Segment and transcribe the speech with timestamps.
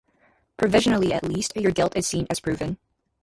[0.57, 2.79] Provisionally at least, your guilt is seen as proven.